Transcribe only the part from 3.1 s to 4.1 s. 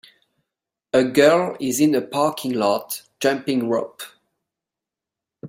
jumping rope.